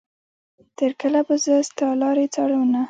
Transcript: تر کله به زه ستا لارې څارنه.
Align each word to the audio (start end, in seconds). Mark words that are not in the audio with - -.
تر 0.77 0.91
کله 1.01 1.19
به 1.27 1.35
زه 1.43 1.53
ستا 1.69 1.87
لارې 2.01 2.25
څارنه. 2.33 2.79